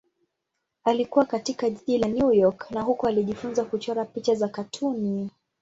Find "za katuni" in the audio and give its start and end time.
4.35-5.29